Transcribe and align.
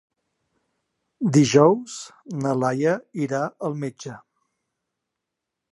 Dijous 1.35 1.97
na 2.45 2.55
Laia 2.63 2.97
irà 3.27 3.43
al 3.69 3.79
metge. 3.87 4.17